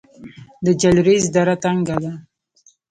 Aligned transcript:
د 0.65 0.67
جلریز 0.81 1.23
دره 1.35 1.55
تنګه 1.63 1.95
ده 2.03 2.13